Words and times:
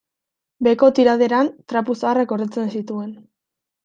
Beheko 0.67 0.87
tiraderan 0.99 1.51
trapu 1.73 1.97
zaharrak 2.01 2.31
gordetzen 2.31 2.73
zituen. 2.81 3.13